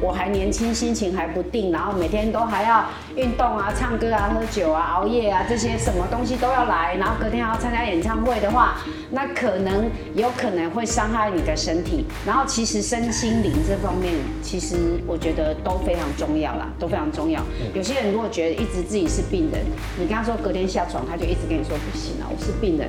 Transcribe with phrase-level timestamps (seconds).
[0.00, 2.84] 我还年轻，心情还不定，然后每天都还要
[3.16, 8.76] 运动啊、唱歌啊、喝酒啊、熬夜啊，这些什么东西都要来，然后隔天还要参加演唱会的话，
[9.10, 12.04] 那可能有可能会伤害你的身体。
[12.24, 14.76] 然后其实身心灵这方面，其实
[15.06, 17.42] 我觉得都非常重要啦，都非常重要。
[17.74, 19.60] 有些人如果觉得一直自己是病人，
[19.98, 22.88] 你跟他说隔天下床，他就一直跟你说不行啊，我是病人。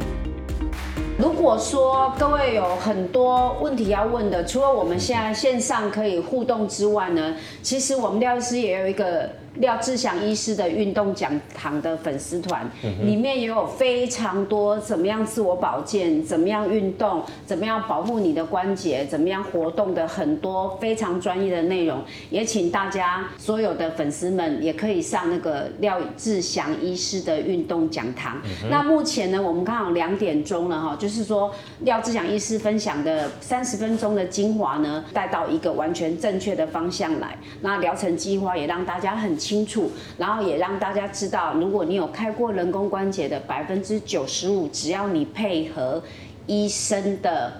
[1.19, 12.69] 如果说各位有很多问题要问的，除了我们现在线上可以互动之外呢，其实我们廖医师也有一个廖志祥医师的运动讲堂的粉丝团，
[13.03, 28.37] 里面也有非常多怎么样自我保健、怎么样运动、怎么样保护你的关节、怎么样活动的很多非常专业的内容，也请大家所有的粉丝们也可以上那个廖志祥医师的运动讲堂。
[28.69, 37.37] 那目前呢，我们刚好两点钟了哈，就是说廖志祥医师分享的三十分钟的精华呢，带到一个完全正确的方向来。
[37.61, 46.03] 那疗程计划也让大家很清楚，然后也让大家知道，如果你有开过人工关节的，百分之九十五，只要你配合
[46.45, 47.51] 医生的。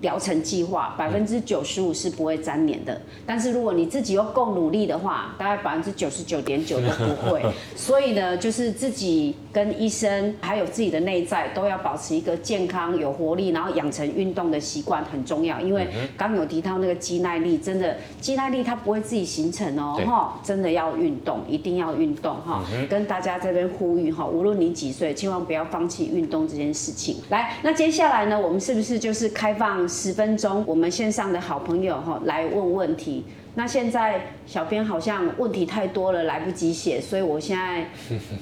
[0.00, 7.42] 疗程计划百分之九十五是不会粘连的，但是如果你自己又够努力的话，大概百分之九十九点九都不会。
[7.74, 15.60] 所以呢，就是自己跟医生还有自己的内在都要保持一个健康、有活力，然后养成运动的习惯很重要。
[15.60, 22.64] 因为刚有提到那个肌耐力，真的肌耐力它不会自己形成哦，哈，真的要运动，一定要运动哈。
[22.88, 27.16] 跟大家这边呼吁哈，无论你几岁，千万不要放弃运动这件事情。
[27.30, 29.87] 来，那接下来呢，我们是不是就是开放？
[29.88, 33.24] 十分钟，我们线上的好朋友哈来问问题。
[33.54, 37.88] 那现在小编好像问题太多了，来不及写，所以我现在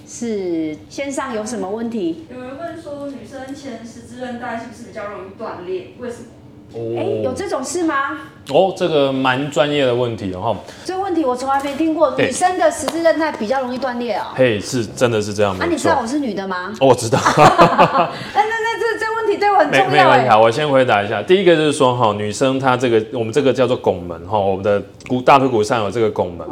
[0.06, 2.26] 是线上有什么问题？
[2.30, 5.88] 有人问说，女生前十字韧带是不是比较容易断裂？
[5.98, 6.98] 为什么？
[6.98, 8.18] 哎，有这种事吗？
[8.50, 10.40] 哦，这个蛮专业的问题哦。
[10.40, 10.56] 哈。
[10.84, 14.24] 这个问题我从来没听过，女生的十字韧带比较容易断裂哦。
[14.34, 15.56] 嘿，是真的是这样。
[15.58, 16.72] 啊，你知道我是女的吗？
[16.80, 17.18] 哦我知道。
[17.36, 17.42] 那
[18.34, 19.86] 那那这这问题对我很重要。
[19.86, 21.22] 没没问题，好，我先回答一下。
[21.22, 26.46] 第一个就是说，哈，女生她这个我们这个叫做拱门哈，我们的骨大腿骨上有这个拱门，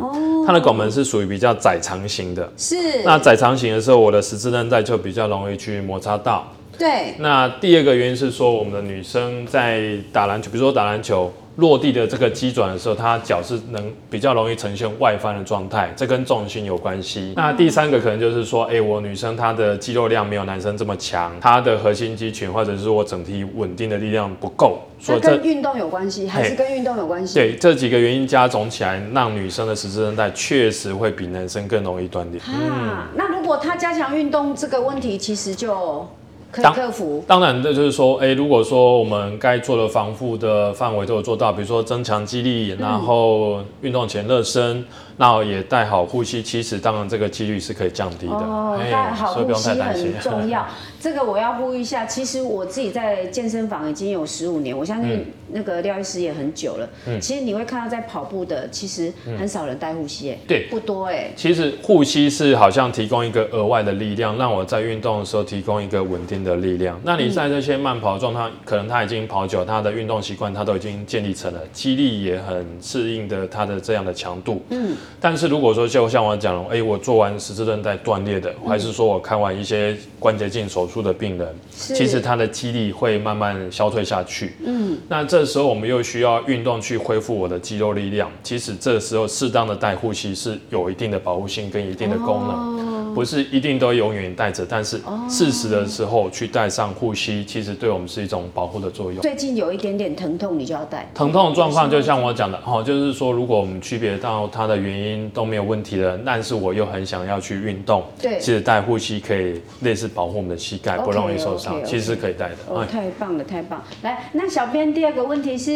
[0.47, 2.53] 它的拱门是属于比较窄长型的。
[2.57, 2.77] 是。
[3.05, 6.45] 那窄长型的时候，我的十字韧带就比较容易去摩擦到。
[6.77, 17.33] 对，那第二个原因是说，我们的女生在打篮球，比如说打篮球落地的这个机转的时候，她脚是能比较容易呈现外翻的状态，这跟重心有关系。
[17.37, 27.35] 那第三个可能就是说，哎，我女生她的肌肉量没有男生这么强，她的核心肌群或者是我整体稳定的力量不够，所以跟运动有关系，还是跟运动有关系？
[27.35, 32.41] 对，这几个原因加总起来，让女生的十字韧带确实会比男生更容易断裂。
[32.41, 36.07] 啊，那如果她加强运动，这个问题其实就。
[36.55, 37.25] 可以克服。
[37.27, 44.85] 当然，这就是说，哎，如果说我们该做的防护的范围都有做到，比如说增强肌力，然后运动前热身。
[45.17, 48.33] 那也带好呼吸，其实当然这个几率是可以降低的。
[48.33, 50.67] 哦，带好呼吸很重要。
[51.01, 56.89] 这个我要呼吁一下，其实我自己在健身房已经有十五年，我相信那个廖医师也很久了。
[57.07, 61.31] 嗯，其实你会看到在跑步的，其实很少人带护膝，哎，对，不多哎。
[61.37, 67.01] 其实护膝是好像提供一个额外的力量，让我在运动的时候提供一个稳定的力量。
[67.03, 74.63] 那你在这些慢跑状态，可能他已经跑久，他的运动习惯他都已经建立成了，肌力也很适应的他的这样的强度。
[74.69, 74.95] 嗯。
[75.21, 84.55] 但是如果说就像我讲了，哎，我做完十字韧带断裂的，还是说我看完一些关节镜手术的病人，其实他的肌力会慢慢消退下去。
[84.65, 88.31] 嗯，那这时候我们又需要运动去恢复我的肌肉力量。
[88.43, 92.84] 其实这时候适当的带护膝是有一定的保护性跟一定的功能，
[93.15, 99.23] 不是一定都永远带着，但是适时的时候去戴上护膝，其实对我们是一种保护的作用。
[99.23, 101.09] 最近有一点点疼痛，你就要戴。
[101.15, 105.15] 疼痛的状况就像我讲的，哦，就是说如果我们区别到它的原因。
[105.33, 108.05] 都没有问题的，但是我又很想要去运动。
[108.21, 112.57] 对，其实戴护膝可以类似保护我们的膝盖，不容易受伤，其实是可以戴的。
[112.69, 113.83] 哦，太棒了，太棒！
[114.03, 115.73] 来，那小编第二个问题是，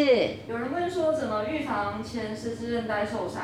[0.48, 3.42] 有人问说怎么预防前十字韧带受伤？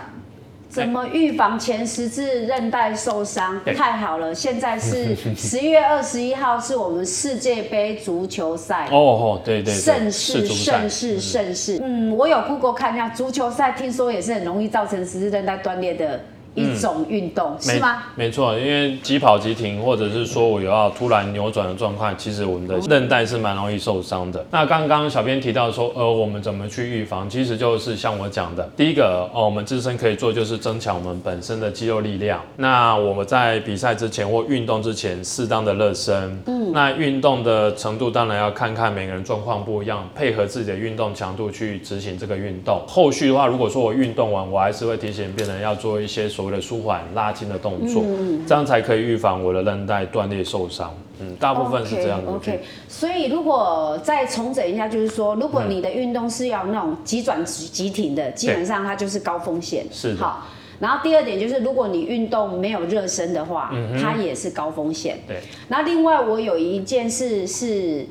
[0.75, 3.61] 怎么预防前十字韧带受伤？
[3.65, 8.89] 太好了，现在是 十月二十一号，是我们世界杯足球赛。
[8.91, 11.81] 哦哦，对对，盛世盛世盛世。
[11.81, 16.21] 嗯，我有 Google 看一下足球赛，听说也是很容易造成十字韧带断裂的
[16.55, 18.05] 一种运动，是吗？
[18.15, 24.45] 没错，因为急跑急停，或者是说我有要突然扭转的状况，其实我们的韧带是蛮容易受伤的。
[24.51, 27.29] 那刚刚小编提到说，呃，我们怎么去预防？
[27.29, 32.41] 其实就是像我讲的，第一个哦，我们自身可以做就是增强我们本身的肌肉力量。
[32.57, 36.43] 那我们在比赛之前或运动之前，适当的热身。
[36.47, 42.83] 嗯，那运动的程度当然要看看每个人状况不一样，配合自己的运动强度去执行这个运动。
[42.87, 48.03] 后续的话，如果说我运动完，我还是会提醒病人要做一些所谓的舒缓拉筋的动作，
[48.47, 50.95] 这样才可以预防我的韧带断裂受伤。
[51.21, 52.27] 嗯，大部分是这样子。
[52.29, 59.87] OK，, 所以如果再重整一下，就是说，如果你的运动是要那种急转急急停的，基本上它就是高风险。
[59.93, 60.47] 是的好，
[60.81, 65.19] 然后第二点就是，如果你运动没有热身的话，它也是高风险。
[65.27, 65.39] 对，
[65.69, 68.07] 然后另外我有一件事是。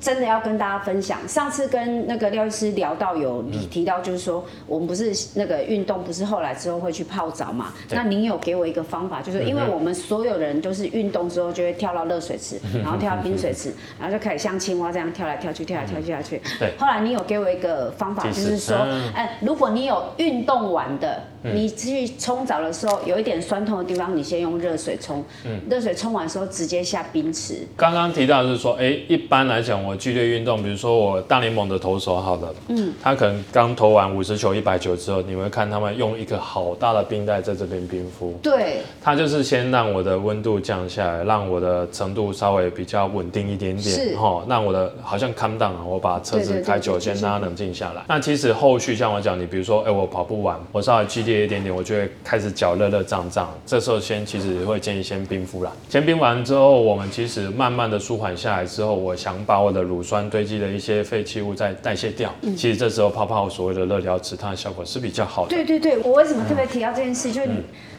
[0.00, 7.72] 真的要跟大家分享，上次跟那个廖医师聊到有你提到，就是说我们不是那个运动，不是后来之后会去泡澡嘛？
[7.90, 16.40] 那您有给我一个方法，就是因为我们所有人都是运动之后就会跳到热水池，然后跳到冰水池，然后就开始像青蛙这样跳来跳去，跳来跳去。
[16.58, 16.72] 对。
[16.78, 25.60] 后来你有给我一个方法，就是说嗯，哎，如果你有运动完的，你去冲澡的时候有一点酸痛的地方，你先用热水冲，嗯。
[25.68, 27.66] 热水冲完之后直接下冰池。
[27.76, 44.06] 刚刚提到的是说，哎、一般来讲，我剧烈运动，比如说我大联盟的投手，好了，嗯，他可能刚投完五十球、一百球之后，你会看他们用一个好大的冰袋在这边冰敷，对，他就是先让我的温度降下来，让我的程度稍微比较稳定一点是。
[44.06, 48.02] 点，哈，让我的好像 calm down 啊，我把车子开久，先让它冷静下来。
[48.08, 55.72] 那其实后续像我讲，你比如说，哎、我跑步完，我稍微剧烈一点点，我就会开始脚热热胀胀，这时候先其实会建议先冰敷啦。
[55.88, 62.34] 先冰完之后，我们其实慢慢的舒缓下来之后，我想把我的乳酸堆积的一些废弃物再代谢掉。
[62.42, 65.50] 嗯其实这时候泡泡所谓的热疗池，它的效果是比较好的。
[65.50, 67.32] 对对对，我为什么特别提到这件事？
[67.32, 67.48] 就是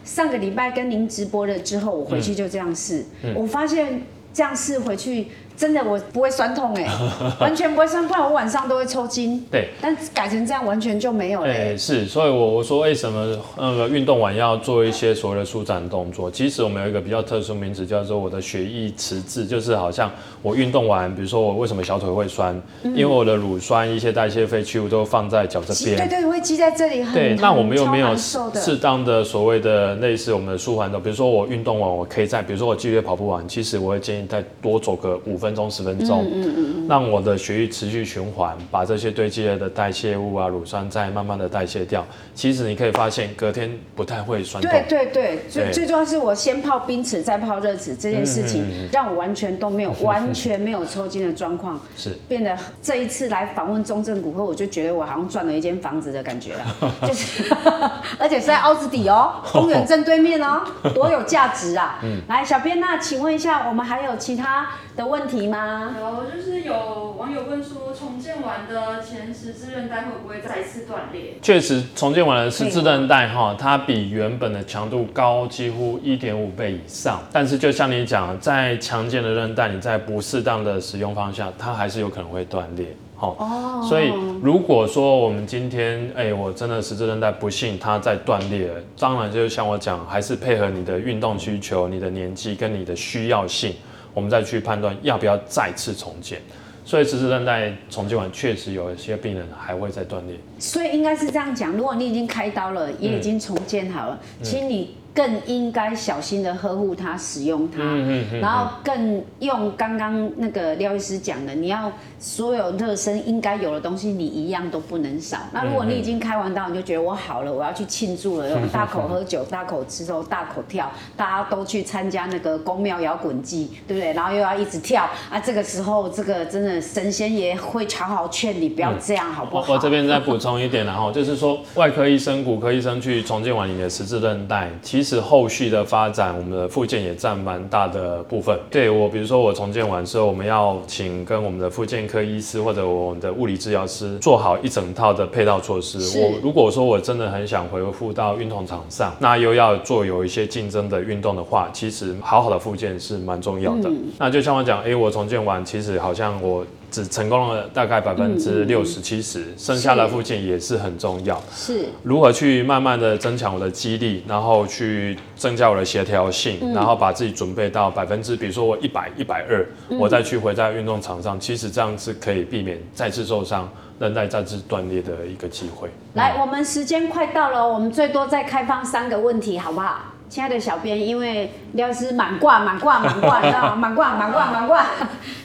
[0.04, 3.06] 上个礼拜跟您直播了之后，我回去就这样试，
[3.36, 4.01] 我发现
[4.34, 5.27] 这样试回去
[5.62, 6.90] 真的我不会酸痛哎，
[7.40, 9.46] 完全不会酸，不然我晚上都会抽筋。
[9.52, 9.69] 对。
[9.80, 11.78] 但改成这样完全就没有了哎、欸。
[11.78, 16.31] 是，所以我我说为什么那个运动完要做一些所谓的舒展动作？
[16.31, 20.10] 其实我们有一个比较特殊名词，叫做我的血液迟滞，就是好像
[20.42, 25.75] 我运动完，比如说我为什么小腿会酸，因为我的乳酸一些代谢废弃物都放在脚这边。
[25.75, 42.06] 积对对，会积在这里，很对，那我们又没有适当的所谓的类似我们的舒缓的，比如说我运动完，我可以在比如说我剧烈跑步完，其实我会建议再多走个五分钟十分钟，嗯嗯嗯，让我的血液持续循环，把这些堆积了的代谢物啊、乳酸再慢慢的代谢掉。
[42.33, 44.71] 其实你可以发现隔天不太会酸痛。
[44.71, 52.18] 对对对，最最重要是我先泡冰池再泡热池这件事情，让我完全都没有完全没有抽筋的状况，是。
[52.27, 57.44] 变得这一次来访问中正骨科，我就觉得我好像赚了一间房子的感觉了， 就是
[58.18, 60.62] 而且是在凹子底哦， 公园正对面哦，
[60.94, 62.00] 多有价值啊！
[62.03, 62.21] 嗯。
[62.27, 65.95] 来，小编，那请问一下，我们还有其他的问题吗？
[65.99, 71.35] 有就是有网友问说，重建完的前十字韧带会不会再次断裂？
[71.41, 77.21] 确实，重建完的十字韧带哈，它比原本的强度高几乎一点五倍以上。
[77.31, 82.88] 但是就像你讲，在强健的韧带，你在不适当的使用方向，它还是有可能会断裂。
[83.15, 84.11] 好、哦所以
[84.41, 93.75] 如果说我们今天，哎、我真的十字韧带不幸它在断裂了，当然就像我讲，还是配合你的运动需求、你的年纪跟你的需要性，
[94.13, 96.42] 我们再去判断要不要再次重建。
[96.84, 100.36] 所以十字韧带重建完，确实有一些病人还会再断裂。
[100.58, 115.38] 所以应该是这样讲，如果你已经开刀了，也已经重建好了，其实你更应该小心的呵护它、使用它，嗯嗯然后更用刚刚那个廖医师讲的，你要所有热身应该有的东西，你一样都不能少。
[115.52, 124.13] 那如果你已经开完刀，你就觉得我好了，我要去庆祝了，有大口喝酒、大口吃肉、大口跳，大家都去参加那个宫庙摇滚季，对不对？
[124.13, 129.65] 然后又要一直跳啊，这个时候这个真的神仙也会好好劝你不要这样，好不好？
[129.68, 138.58] 我我这边再补充一点，然后就是说，外科医生、骨科医生去重建完你的十字韧带，其实后续的发展，我们的附件也占蛮大的部分。
[138.70, 146.00] 对我，比如说我重建完之后，我们要请跟我们的附件科医师或者我们的物理治疗师做好一整套的配套措施。
[146.20, 153.89] 我如果说我真的很想回复到运动场上，那又要做有一些竞争的运动的话，其实好好的附件是蛮重要的。
[154.17, 161.41] 那就像我讲，诶，我重建完，其实好像我只成功了大概百分之六十七十，剩下的附件也是很重要。
[161.51, 161.86] 是。
[162.03, 169.65] 如何去慢慢的增强我的肌力，然后去增加我的协调性，然后把自己准备到百分之，比如说我一百、一百二，
[169.98, 175.89] 我再去回在运动场上，其实这样是可以避免再次受伤，韧带再次断裂的一个机会。
[176.15, 180.11] 来，我们时间快到了，我们最多再开放三个问题，好不好？
[180.31, 183.75] 亲爱的小编，因为廖师满挂满挂满挂， 你知道吗？
[183.75, 184.85] 满挂满挂满挂，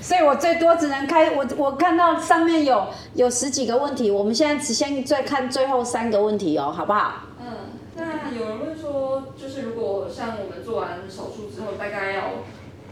[0.01, 7.15] 所以我最多只能开我我看到上面有有十几个问题，我们现在只先再看最后三个问题哦，好不好？
[7.41, 7.47] 嗯，
[7.97, 12.23] 那有人问说，就是如果像我们做完手术之后，大概要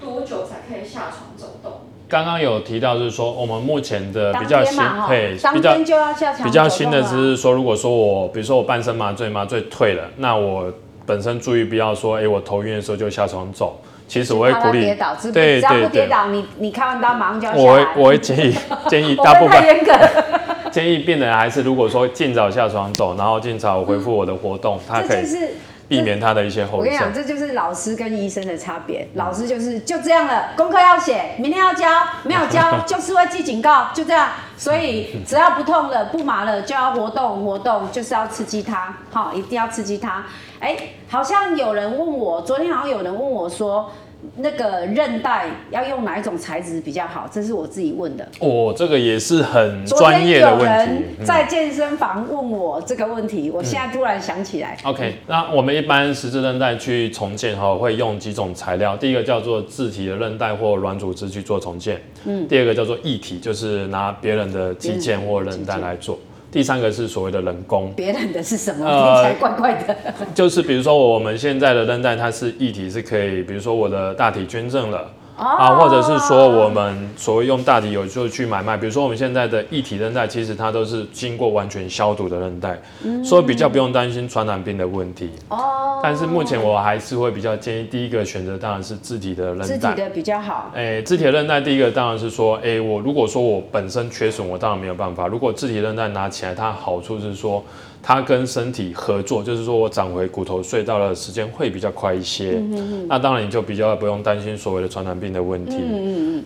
[0.00, 1.74] 多久才可以下床走动？
[2.08, 10.72] 刚刚有提到，就是说我们目前的比较新天嘛，哈配，比较当天就要下床比较新的就是说，如果说我比如说我半身麻醉，麻醉退了，那我
[11.06, 13.80] 本身注意不要说，哎、我头晕的时候就下床走。
[14.06, 17.87] 其实我会鼓励他跌倒，只对只要不跌倒，你你开完刀马上就要我会。
[17.96, 18.54] 我会建议
[18.87, 19.92] 建议大部分格，
[20.70, 25.54] 建议病人还是如果说尽早下床走，然后尽早恢复我的活动， 他可以是
[25.88, 27.14] 避免他的一些后遗症我跟你讲，。
[27.14, 29.08] 这就是老师跟医生的差别。
[29.14, 31.88] 老师就是就这样了，功课要写，明天要交，
[32.25, 34.28] 没有交就是会记警告，就这样。
[34.58, 40.25] 所以只要不痛了、不麻了，就要活动活动，就是要刺激他，好，一定要刺激它。
[40.64, 40.75] 哎，
[41.06, 43.90] 好像有人问我，昨天好像有人问我说，
[44.38, 47.28] 那个韧带要用哪一种材质比较好？
[47.30, 48.26] 这是我自己问的。
[48.40, 54.78] 哦，这个也是很专业的问题在健身房问我这个问题，我现在突然想起来。
[54.85, 58.97] OK，那我们一般十字韧带去重建哈，会用几种材料。
[58.97, 66.18] 第一个叫做自体的韧带或软组织去做重建，嗯，第二个叫做异体，就是拿别人的肌腱或韧带来做。
[66.54, 68.87] 第三个是所谓的人工，别人的是什么？
[68.87, 69.96] 呃听起来怪怪的。
[70.32, 75.11] 就是比如说我们现在的韧带它是一体，是可以，比如说我的大体捐赠了。
[75.37, 82.81] 啊，或者是说我们所谓用大体有就去买卖，比如说我们现在的异体韧带，其实它都是经过完全消毒的韧带，
[83.25, 85.31] 所以比较不用担心传染病的问题。
[85.49, 89.64] 哦，但是目前我还是会比较建议，第一个选择当然是自体的韧带。
[89.64, 90.71] 自体的比较好。
[90.75, 95.26] 诶，自体的韧带，第一个当然是说，诶，我如果说我本身缺损，我当然没有办法。
[95.26, 97.64] 如果自体韧带拿起来，它好处是说，
[98.06, 102.62] 它跟身体合作，就是说我长回骨头隧道的时间会比较快一些。
[103.08, 105.76] 那当然你就比较不用担心所谓的传染病的问题。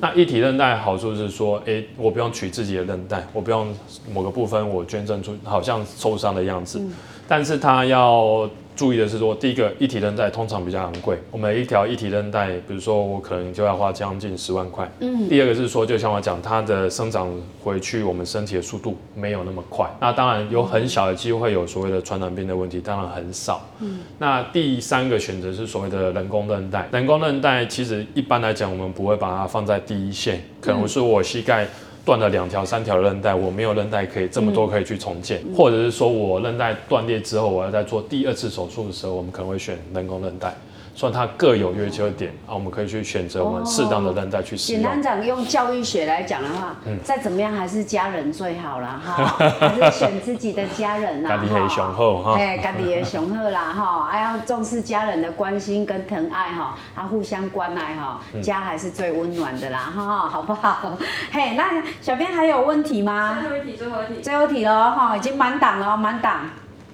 [0.00, 3.66] 那一体韧带好处是说，诶，我不用取自己的韧带，我不用
[4.14, 6.80] 某个部分我捐赠出，好像受伤的样子。
[7.26, 8.48] 但是它要
[8.78, 14.88] 注意的是说，第一个一体韧带通常比较昂贵，我们一条一体韧带，比如说我可能就要花将近十万块。
[15.00, 15.28] 嗯。
[15.28, 17.28] 第二个是说，就像我讲，它的生长
[17.60, 23.68] 回去我们身体的速度没有那么快，那当然有很小的机会有所谓的传染病的问题，当然很少。
[23.80, 23.98] 嗯。
[24.16, 31.66] 那第三个选择是所谓的人工韧带，人工韧带其实一般来讲，我们不会把它放在第一线，可能是我膝盖。
[32.08, 40.56] 断了两条、三条韧带，我没有韧带可以这么多可以去重建，或者是说我韧带断裂之后，我要再做第二次手术的时候，我们可能会选人工韧带，
[40.98, 44.82] 所以它各有优缺点啊，我们可以去选择我们适当的韧带去使用。
[44.82, 49.24] 简单讲，用教育学来讲的话，嗯再怎么样还是家人最好啦，哈，
[49.78, 60.98] 还是选自己的家人啦， 家己的雄厚哈哎，家己的雄厚啦，哈，还要重视家人的关心跟疼爱哈，啊，互相关爱哈，嗯家还是最温暖的啦，哈，好不好？
[61.30, 63.38] 嘿，那小编还有问题吗？
[63.40, 64.20] 最后一题，最后一题。
[64.20, 66.40] 最后一题喽哈，已经满档了，满档。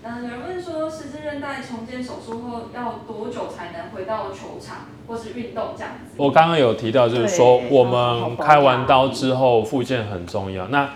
[0.06, 6.14] 嗯，有人问说，十字韧带重建手术后要多久才能回到球场或是运动这样子？
[6.18, 10.68] 我刚刚有提到，就是说我们开完刀之后复健很重要。
[10.68, 10.90] 那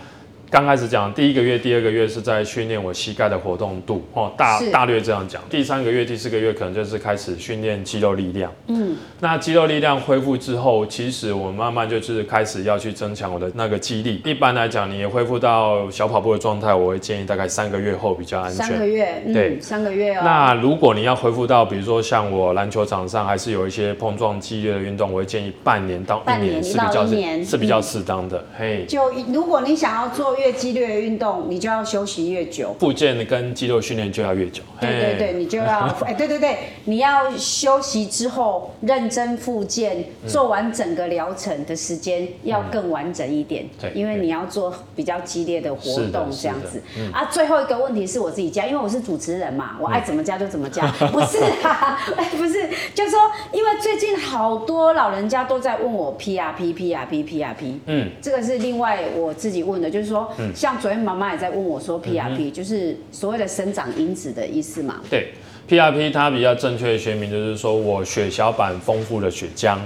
[0.51, 5.43] 刚开始讲第一个月、第二个月是在训练我膝盖的活动度，哦，大大略这样讲。
[5.51, 8.51] 第三个月、第四个月可能就是开始训练肌肉力量。
[8.69, 14.23] 嗯，那肌肉力量恢复之后，其实我慢慢就是开始要去增强我的那个肌力。
[14.25, 18.89] 一般来讲，你也恢复到小跑步的状态，我会建议大概三个月后比较安全三个全。
[18.89, 20.23] 月，嗯，对三个月哦。
[20.25, 28.43] 那如果你要恢复到，比如说像我篮球场上还是有一些碰撞激烈的运动，我会建议半年到一年是比较一年是是比较嗯适当的。
[28.59, 32.75] 嘿，就如果你想要做越激烈的运动，你就要休息越久。
[32.79, 34.63] 复健跟肌肉训练就要越久。
[34.81, 46.83] 对对对，你就要 哎，对对对，你要休息之后认真复健，嗯做完整个疗程的时间要更完整一点，对因为你要做比较激烈的活动这样子。
[46.97, 47.11] 嗯。
[47.13, 47.25] 啊。
[47.31, 53.21] 最后一个问题是我自己加，因为我是主持人嘛，我爱怎么加就怎么加， 不是啊，哎 不是，就是说，
[53.53, 65.01] 因为最近好多老人家都在问我 PRP PRP PRP，嗯，这个是另外我自己问的，就是说，像昨天妈妈也在问我说 PRP，、就是所谓的生长因子的意思嘛。
[65.11, 65.33] 对。
[65.69, 69.77] PRP 它比较正确的学名就是说我血小板丰富的血浆。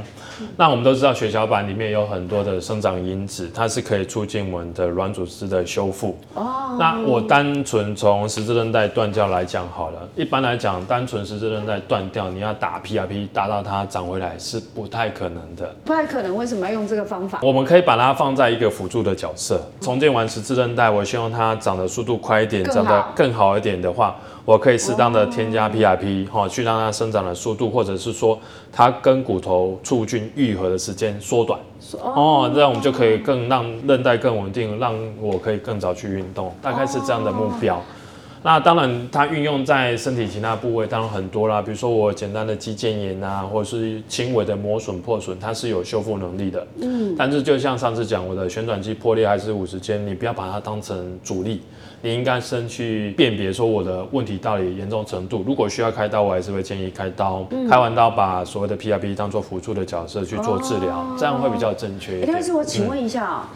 [0.56, 6.18] 那我们都知道血小板里面有很多的生长因子，它是可以促进我们的软组织的修复。
[6.34, 15.72] 哦，那我单纯从十字韧带断掉来讲好了，一般来讲，单纯十字韧带断掉，你要打 PRP 打到它长回来是不太可能的。
[15.84, 17.38] 不太可能，为什么要用这个方法？
[17.42, 19.60] 我们可以把它放在一个辅助的角色。
[19.80, 28.38] 重建完十字韧带，我希望它长的速度快一点，长得更好一点的话，我可以适当的添加 PRP 哈、去让它生长的速度，或者是说
[28.70, 31.58] 它跟骨头促进愈合的时间缩短。
[32.00, 37.82] 哦，这样我们就可以更让韧带更稳定，让我可以更早去运动，大概是这样的目标。
[38.44, 46.66] 那当然，它运用在身体其他部位当然很多啦，比如说我简单的肌腱炎啊，或者是轻微的磨损破损，它是有修复能力的。
[46.80, 51.62] 嗯，但是就像上次讲，我的旋转肌破裂还是五十肩，你不要把它当成主力，
[52.00, 55.44] 你应该先去辨别说我的问题到底严重程度。
[55.46, 57.46] 如果需要开刀，我还是会建议开刀。
[57.70, 62.28] 开完刀把所谓的 PRP 当做辅助的角色去做治疗，这样会比较正确一点。
[62.28, 63.50] 哎但是我请问一下啊、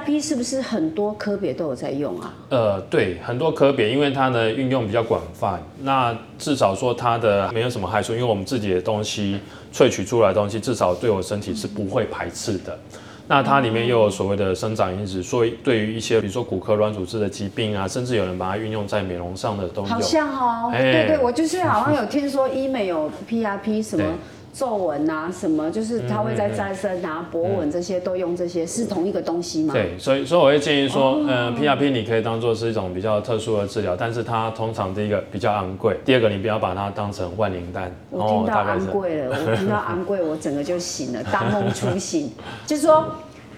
[0.00, 2.34] p 是不是很多科别都有在用啊？
[2.50, 9.40] 呃，对，很多科别，因为它的运用比较广泛，那至少说它的没有什么害处，因为我们自己的东西
[9.72, 12.78] 萃取出来的东西，至少对我身体是不会排斥的。
[13.26, 19.88] 那它里面又有所谓的生长因子，所以对于一些比如说骨科软组织的疾病啊，甚至有人把它运用在美容上的都有。
[19.88, 24.12] 好像哦，哎对对，我就是好像有听说医美有 PRP 什么对
[24.52, 29.72] 皱纹啊，什么就是它会在再生啊、博纹这些都用这些，是同一个东西吗？
[29.72, 37.94] 对，所以所以我会建议说，嗯，PRP 你可以当做是一种比较特殊的治疗，但是它通常第一个比较昂贵，第二个你不要把它当成万灵丹。
[38.10, 42.30] 我听到昂贵了，我听到昂贵，我整个就醒了，大梦初醒。
[42.66, 43.06] 就是说，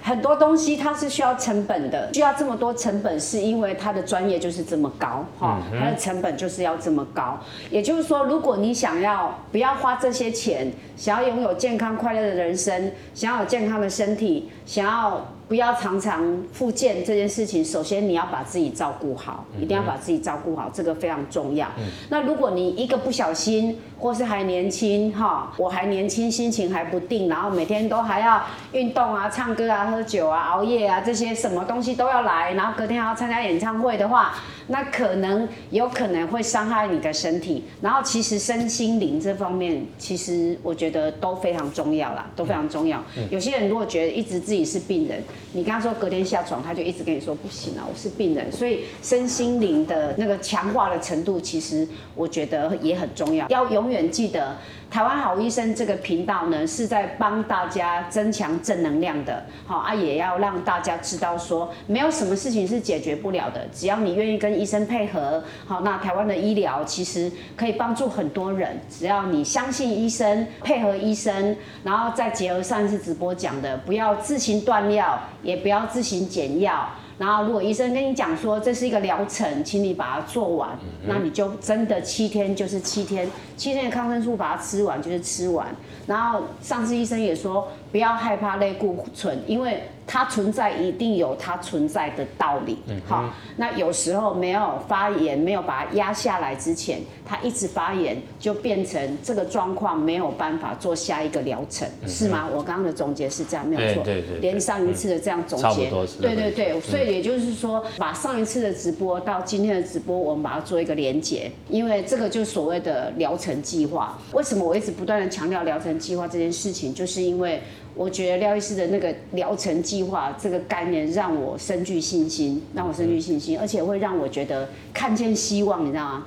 [0.03, 7.39] 很多东西它是需要成本的，需要这么多成本，是因为它的专业就是这么高，哈，它的成本就是要这么高。
[7.71, 21.69] 也就是说，如果你想要不要花这些钱，想要拥有健康快乐的人生，想要有健康的身体，想要不要常常复健这件事情，首先你要把自己照顾好，一定要把自己照顾好，这个非常重要。
[22.09, 28.43] 那如果你一个不小心，或是还年轻哈，我还年轻，心情还不定，然后每天都还要
[28.73, 34.35] 运动啊、唱歌啊、喝酒啊、熬夜啊，这些什么东西都要来，然后隔天还要参加演唱会的话，
[34.67, 37.63] 那可能有可能会伤害你的身体。
[37.81, 43.01] 然后其实身心灵这方面，其实我觉得都非常重要啦，都非常重要。
[43.31, 48.51] 有些人如果觉得一直自己是病人，你跟他说隔天下床，他就一直跟你说不行啊，我是病人。
[48.51, 53.47] 所以身心灵的那个强化的程度，其实我觉得也很重要。
[53.49, 54.57] 要永远记得，
[54.91, 59.45] 台湾好医生这个频道呢，是在帮大家增强正能量的。
[59.67, 65.43] 好啊，也要让大家知道说，没有什么事情是解决不了的，只要你愿意跟医生配合。
[65.67, 76.89] 好，那台湾的医疗其实可以帮助很多人，只要你相信医生，配合医生，然后再结合上一次直播讲的，不要自行断药，也不要自行减药。
[77.23, 85.69] 然后，如果医生跟你讲说这是一个疗程，请你把它做完，那你就真的七天就是七天，七天的抗生素把它吃完就是吃完。
[86.05, 92.79] 然后上次医生也说，不要害怕类固醇，因为它存在一定有它存在的道理。
[93.07, 102.49] 好，那有时候没有发炎，没有把它压下来之前，它一直发炎，就变成这个状况没有办法做下一个疗程，是吗？
[102.51, 104.01] 我刚刚的总结是这样，没有错。
[104.01, 114.19] 哎对对对连上一次的这样总结对对对，所以也就是说，把上一次的直播到今天的直播，我们把它做一个连结，因为这个就是所谓的疗程计划。
[114.33, 117.63] 为什么我一直不断的强调疗程计划这件事情，就是因为
[117.95, 126.25] 我觉得廖医师的那个疗程计划这个概念让我深具信心，让我深具信心，而且会让我觉得看见希望，你知道吗？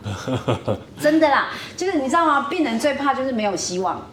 [1.02, 2.48] 真的啦，就是你知道吗？
[2.50, 4.10] 病人最怕就是没有希望。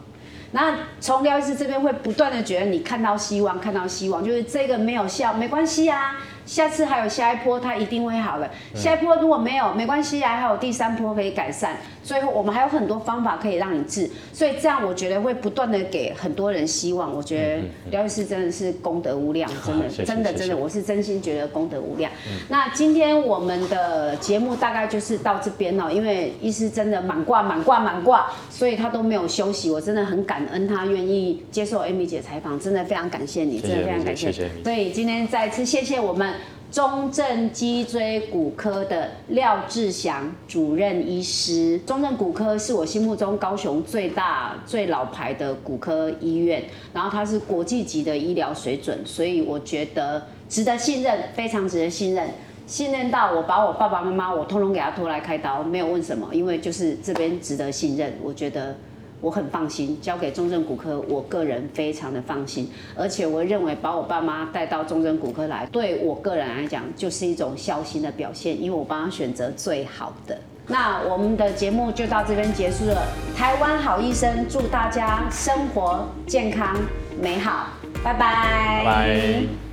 [0.55, 8.51] 那从廖医师这边会不断的觉得你看到希望，看到希望，就是这个没有效没关系啊，下次还有下一波，它一定会好的。
[8.75, 11.77] 下一波如果没有没关系啊，还有第三波可以改善。
[12.05, 17.15] 最后我们还有很多方法可以让你治，所以这样我觉得会不断的给很多人希望。
[17.15, 22.11] 我觉得廖医师真的是功德无量，真的真的真的，我是真心觉得功德无量。
[22.49, 34.33] 那今天我们的节目大概就是到这边了，因为医师真的满挂满挂满挂，所以他都没有休息，我真的很感恩他愿意接受 Amy 姐采访，真的非常感谢你，真的非常感谢。
[34.65, 36.35] 所以今天再次谢谢我们
[36.73, 41.77] 中正脊椎骨科的廖志祥主任医师。
[41.81, 52.31] 中正骨科是我心目中高雄最大、最老牌的骨科医院，然后它是国际级的医疗水准，所以我觉得值得信任，非常值得信任。
[52.67, 58.75] 信任到我把我爸爸妈妈，我通通给他拖来开刀，没有问什么，因为就是这边值得信任，我觉得
[59.23, 70.37] 我很放心，交给中正骨科，我个人非常的放心，而且我认为把我爸妈带到中正骨科来，对我个人来讲就是一种孝心的表现，因为我帮他选择最好的。
[70.67, 73.07] 那我们的节目就到这边结束了，
[73.37, 76.77] 台湾好医生祝大家生活健康
[77.21, 77.69] 美好，
[78.03, 79.72] 拜拜，拜拜。